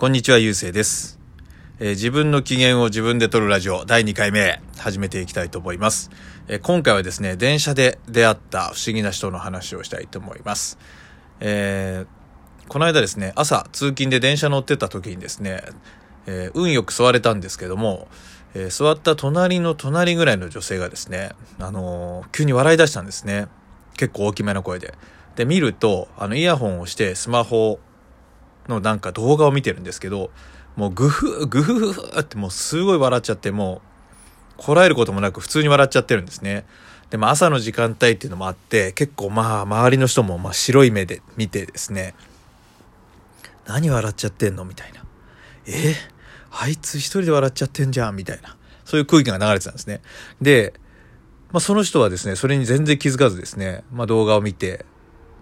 [0.00, 1.20] こんにちは、ゆうせいです、
[1.78, 6.10] えー自分の機嫌を自分で取るラジオ第2回目始めていきたいと思います、
[6.48, 10.78] えー今回はですね、電車で出会った不思議な人の話をしたいと思います。
[11.40, 15.64] えーこの間ですね、朝通勤で電車乗ってた時にですね、
[16.26, 18.08] えー運よく座れたんですけども、
[18.54, 23.48] えー座った隣の隣ぐらいの女性がですね、あのー急に笑い出したんですね。
[23.98, 24.94] 結構大きめの声で。
[25.36, 27.78] で、見ると、あの、イヤホンをしてスマホ
[28.68, 30.30] のなんか動画を見てるんですけど、
[30.76, 33.82] もうグフ、グフフフってもうすごい笑っちゃって、も
[34.56, 36.66] う、こらえることもなく普通に笑っちゃってるんですね。
[37.10, 42.14] でも朝の時間帯っていうのもあって、結構まあ周りの人もまあ白い目で見てですね、
[43.66, 45.04] 何笑っちゃってんのみたいな。
[45.66, 45.94] え
[46.52, 48.56] あいつ一人で笑っちゃってんじゃんみたいな。
[48.84, 50.02] そういう空気が流れてたんですね。
[50.40, 50.74] で、
[51.52, 54.84] まあその人はですね、それに全然気づかずですね、まあ動画を見て、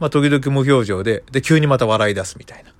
[0.01, 2.73] まあ時々無表情で、で急にまた笑い出すみたいな。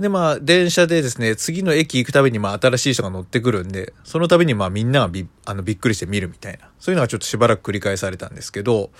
[0.00, 6.70] で、まあ、電車でですね、次の駅行くたびに、まあ、新しい人が乗ってくるんで、その度に、まあ、みんながび、あの、びっくりして見るみたいな。
[6.78, 8.90] そういうのがちょっとしばらく繰り返されたんですけど、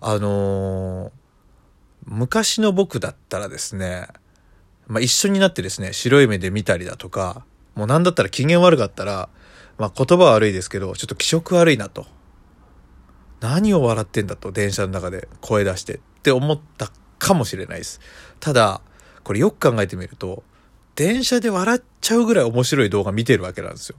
[0.00, 1.24] あのー
[2.06, 4.08] 昔の僕だったらですね、
[4.86, 9.28] まあ、一緒になってですね、白い目で見たりだとか、もうなんだったら機嫌悪かったら、
[9.78, 12.06] まあ、言葉は悪いですけど、ちょっと気色悪いなと。
[13.40, 18.00] 何を笑ってんだと、電車の中で声出してって思ったかもしれないです。
[18.38, 18.82] ただ、
[19.24, 20.44] これよく考えてみると、
[20.94, 23.96] 電車で笑っちゃうぐらい面白い動画見てるわけなんですよ。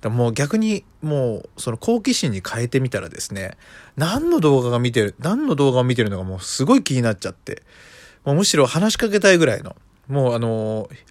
[0.00, 3.58] だもう逆に、もう、その好奇心に変えてみたらですね、
[3.96, 7.62] 何の動画が見てる、何の動画を見てるのかもうすごい気になっちゃって、
[8.24, 9.76] もうむしろ話しかけたいぐらいの、
[10.08, 11.10] もうあのー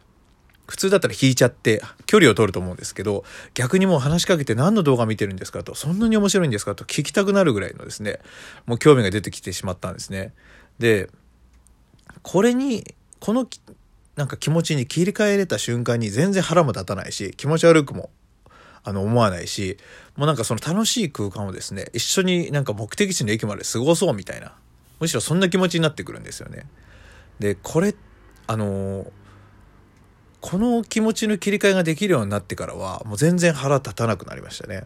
[0.70, 3.24] 普通だったら引いちゃって距離を取ると思うんですけど、
[3.56, 8.20] 逆にもう話しかけて何の動画見てるんですかと、そんなに面白いんですかと聞きたくなるぐらいのですね、
[8.68, 10.32] もう興味が出てきてしまったんですね。
[10.78, 11.10] で、
[12.22, 12.84] これに、
[13.20, 13.48] この
[14.16, 18.09] なんか気持ちに切り替えれた瞬間に全然腹も立たないし、気持ち悪くも
[18.84, 19.78] あの思わないし、
[20.16, 24.53] もうなんかその楽しい空間をですね、一緒になんか目的地の駅まで過ごそうみたいな、
[25.00, 26.66] むしろそんな気持ちになってくるんですよね。
[27.40, 27.96] で、これ、
[28.47, 29.12] あの
[30.41, 34.84] この気持ちの切り替えができるようになってからは、もう全然腹立たなくなりましたね。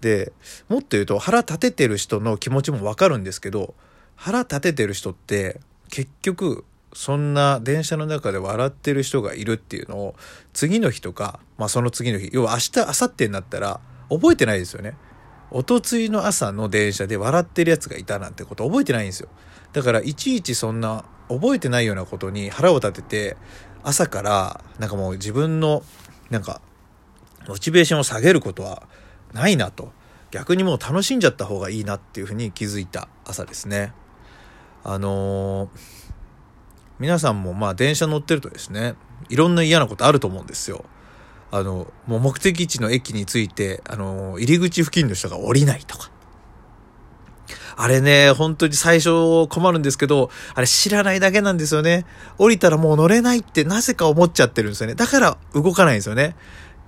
[0.00, 0.32] で、
[0.68, 3.74] もっと言うと腹立ててる人の気持ちもわかるんですけど、
[4.16, 5.60] 腹立ててる人って
[5.90, 10.14] 結局そんな電車の中で笑ってる人がいるっていうのを
[10.52, 14.96] 次の日とか、まあその次の日、要は明日、明後日になったら覚えてないですよね。
[15.52, 19.28] おとついの朝の電車で笑ってるやつがいたなんてこと覚えてないんですよ。
[19.72, 23.36] だからいちいちそんな覚えてないようなことに腹を立てて
[23.82, 25.82] 朝からなんかもう自分の
[26.28, 26.60] なんか
[27.48, 28.82] モチベーションを下げることは
[29.32, 29.92] ないなと
[30.30, 33.92] 逆にもう楽しんじゃった方がいいなっていうふうに気づいた朝ですね。
[34.82, 36.10] あのー
[37.00, 38.94] 皆さんもまあ電車乗ってるとですね
[39.28, 40.84] いろんな嫌なことあると思うんですよ。
[41.52, 46.10] あのもう目的地の駅に着いてあの入り口付近の人が降りないとか。
[47.76, 52.04] あれね、本当に最初困るんですけど、あれ知らないだけなんですよね。
[52.36, 54.94] 降りたらもう乗れないってなぜか思っちゃってるんですよね。
[54.94, 56.36] だから動かないんですよね。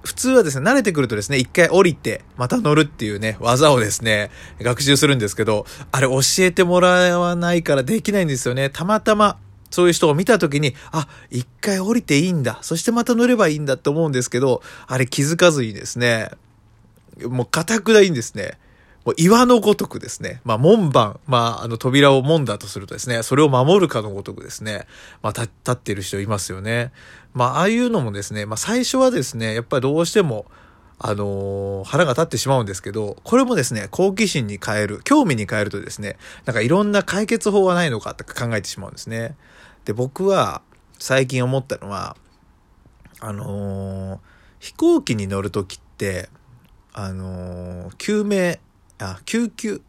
[0.03, 4.31] 普通はですね、慣れてくるとですね、一回降りて、また乗るっていうね、技をですね、
[4.61, 8.69] 学習するんですけど、あれ教えてもらわないからできないんですよね。
[8.69, 9.39] たまたま、
[9.73, 12.59] そういう人を見たときに、あ、一回降りていいんだ。
[12.63, 16.31] そしてまた乗ればいいんだって思うんですけど、あれ気づかずにですね、
[17.27, 18.59] もう固くないんですね。
[19.05, 20.41] もう岩のごとくですね。
[20.45, 24.87] まあ、門番、まあ、あの、扉を門だとするとですね、それを守るかのごとくですね、
[25.23, 26.93] まあ、立ってる人いますよね。
[27.35, 30.47] まあ、ああいうのもですね、まあ、最初はですね、やっぱりどうしても、
[31.05, 39.35] あのー腹が立ってしまうんですけど、これもですね、好奇心に変える、興味に変えるとですね、なんかいろんな解決法はないのかって考えてしまうんですね。
[39.85, 40.63] で、僕は
[40.99, 42.17] 最近思ったのは、
[43.21, 44.19] あのー
[44.61, 46.29] 飛行機に乗るときって、
[46.93, 48.61] あのー救命、
[48.99, 49.83] あ、救急、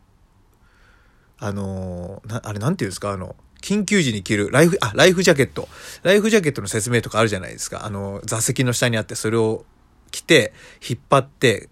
[1.37, 5.69] あのーな、あれなんていうんですか、あの、緊急時に着るライフ、あ、ライフジャケット。
[6.01, 7.85] ライフジャケットの説明とかあるじゃないですか？
[7.85, 9.63] あの、座席の下にあって、それを
[10.11, 10.53] 着て、
[10.87, 11.69] 引っ張って、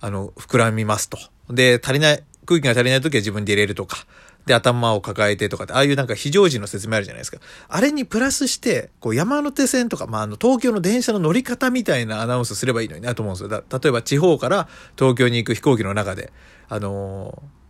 [0.00, 1.18] あの、膨らみますと。
[1.48, 4.06] で、足りない、空気が足りない時は自分で入れるとか。
[4.46, 7.38] で、頭を抱えてとかって、ああいうなんか非常時の説明あるじゃないですか。
[7.68, 13.48] あれにプラスして、こう山手線とか、まあ、あの、東京の電車の乗り方みたいなアナウンスすればいいのになと思うんですよ。
[13.48, 14.68] だ例えば地方から
[14.98, 16.32] 東京に行く飛行機の中で、
[16.68, 17.64] あのー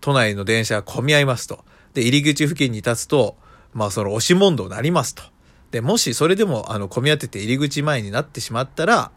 [0.00, 1.64] 都内の電車が混み合いますと。
[1.94, 3.36] で、入り口付近に立つと、
[3.72, 5.22] まあその押し問答になりますと。
[5.70, 9.10] で、もしそれでもあの混み合ってて入り口前になってしまったら、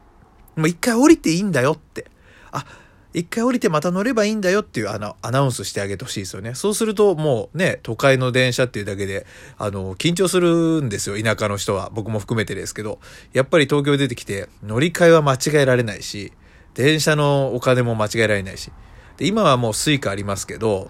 [0.56, 2.08] もう一回降りていいんだよって。
[2.52, 2.66] あ、
[3.14, 6.56] 一回降りてまた乗ればいいんだよっていうあのアナウンスしてあげてほしいですよね。
[6.56, 9.26] そうするともうね、都会の電車っていうだけで、
[9.58, 11.22] あの、緊張するんですよ。
[11.22, 11.90] 田舎の人は。
[11.94, 13.00] 僕も含めてですけど。
[13.34, 16.32] やっぱり東京出てきて乗り換えは間違えられないし、
[16.74, 18.72] 電車のお金も間違えられないし。
[19.18, 20.90] で、今はもう Suica ありますけど、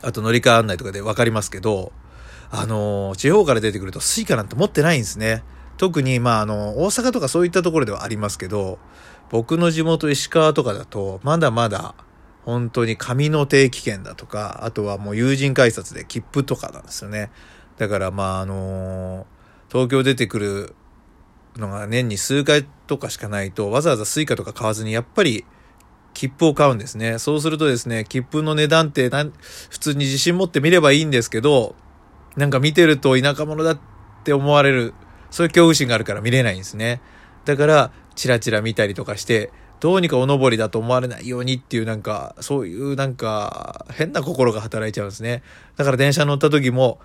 [0.00, 1.92] あと乗り換え案内とかで分かりますけど、
[2.50, 5.42] あの、地方から出てくると Suica なんて持ってないんですね。
[5.82, 8.78] 特に、まあ、あの、大阪とかそういったところではありますけど、
[9.30, 11.96] 僕の地元石川とかだと、まだまだ、
[12.44, 17.32] 本当に紙の定期券だとか、あとはもう有人改札で切符とかなんですよね。
[17.78, 19.26] だからまああの
[19.72, 20.74] 東京出てくる
[21.56, 25.44] のが年に数回とかしかないと、わざわざ Suica とか買わずに、やっぱり
[26.14, 27.18] 切符を買うんですね。
[27.18, 31.74] そうするとですね、切符の値段って普通に自信持って見ればいいんですけど、
[32.36, 33.78] なんか見てると田舎者だっ
[34.22, 34.94] て思われる、
[35.32, 37.00] そういう恐怖心があるから見れないんですね。
[37.44, 39.50] だから、チラチラ見たりとかして、
[39.80, 45.42] どうにかお登りだと思われないようにっていうなんか、そういうなんか、変な心が働いちゃうんですね。
[45.76, 47.00] だから電車乗った時も、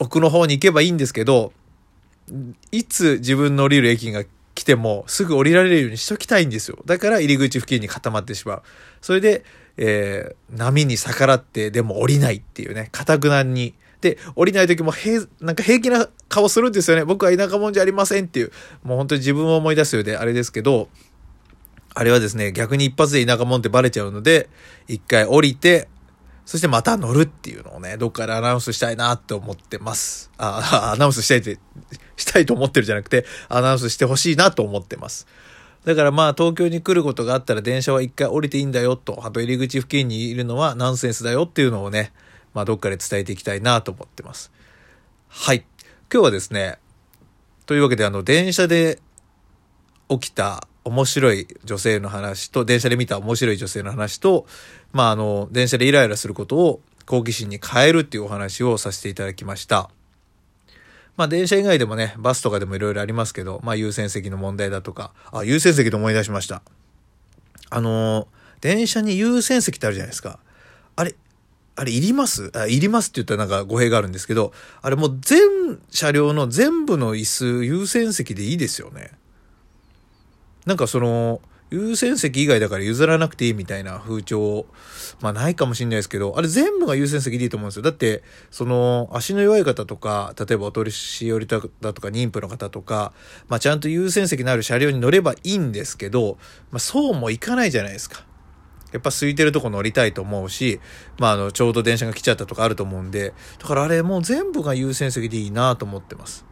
[0.00, 1.52] 奥の方に行けばいいんですけど、
[2.72, 4.24] いつ自分の降りる駅が
[4.54, 6.78] 来てもすぐ降りられるようにしときたいんですよ。
[6.84, 8.62] だから入り口付近に固まってしまう。
[9.00, 9.44] それで、
[9.76, 17.04] えー、波に逆らってでも降りないっていうね、かたくなにで、降りない時も平、なんか平気な顔するんですよね。
[17.04, 18.52] 僕は田舎者じゃありませんっていう。
[18.82, 20.88] もう本当に自分を思い出すようであれですけど、
[21.94, 24.48] あれはですね、逆に一発で田舎者ってバレちゃうので、
[24.86, 25.88] 一回降りて、
[26.46, 30.30] そしてまた乗るっていうのをね、どっかでアナウンスしたいなって思ってます。
[30.38, 31.58] あ、 アナウンスしたいって、
[32.16, 35.26] したいと思ってるじゃなくて、アナウンスしてほしいなと思ってます。
[35.84, 42.12] だからまあ東京に来ることがあったら電車は一回降りていいんだよと、あと入り口付近にいるのはナンセンスだよっていうのをね、
[42.54, 44.50] まあ、どっかで伝えていきたいなと思ってます。
[45.28, 45.64] はい。
[46.12, 46.78] 今日はですね、
[47.66, 48.98] というわけで、あの、電車で
[50.08, 54.46] 起きた面白い女性の話と、電車で見た面白い女性の話と、
[54.92, 59.90] まあ、あの、電車でイライラすることを好奇心に変えるっていうお話をさせていただきました。
[61.16, 66.62] まあ、電車以外でもね、バスとかでもいろいろありますけど、まあ、優先席の問題だとか、あ、優先席と思い出しました。
[67.70, 68.28] あの、
[68.60, 70.38] 電車に優先席ってあるじゃないですか。
[71.80, 72.50] あれ、いります？
[72.56, 74.52] あ、いりますって言ったらなんか語弊があるんですけど、
[74.82, 79.12] あれもう全車両の全部の椅子優先席でいいですよね。
[80.66, 81.40] なんかその、
[81.70, 84.66] 優先席以外だから譲らなくていいみたいな風潮、
[85.20, 87.82] まあないかもしれないですけど、あれ全部が優先席でいいと思うんですよ。
[87.82, 93.12] だって、その、足の弱い方とか、例えばお年寄りだとか妊婦の方とか、
[93.48, 96.38] まあちゃんと優先席のある車両に乗ればいいんですけど、
[96.72, 98.24] まあそうもいかないじゃないですか。
[98.92, 100.80] やっぱ空いてるとこ乗りたいと思うし、
[101.18, 106.46] まあ、あの、ちょうど電車が来ちゃったとかあると思うんで、だからあれもう全部が優先席でいいなと思ってます。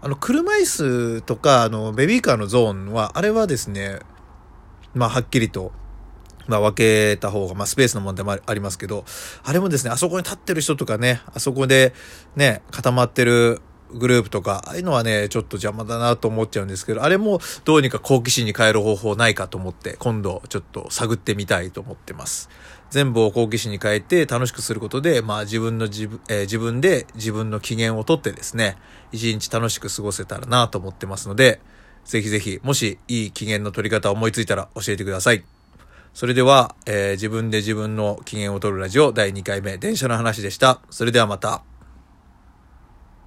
[0.00, 4.00] あの、車椅子とか、あの、ベビーカーのゾーンは、あれはですね、
[4.94, 5.72] まあ、はっきりと、
[6.46, 9.04] まあ、分けた方が、まあ、スペースの問題もありますけど、
[9.42, 11.94] あれもですね、あそこに立ってる人とかね、あそこで
[12.36, 13.60] ね、固まってる
[13.94, 22.50] グループとか、ああいうのはね、ちょっと邪魔だなと思っちゃうんですけど、あれもどうにか好奇心に変える方法ないかと思って、今度ちょっと探ってみたいと思ってます。
[22.90, 28.76] 全部を好奇心に変えて楽しくすることで、まあ自分の自分、えー、自分で自分の機嫌をとってですね、
[29.12, 31.60] 一日楽しく過ごせたらなと思ってますので、
[32.04, 35.44] ぜひぜひ、もしいい機嫌の取り方を思いついたら教えてください。
[36.12, 40.80] それでは、えー、自分で自分の機嫌を取るラジオ第2回目、電車の話でした。
[40.90, 41.73] それではまた。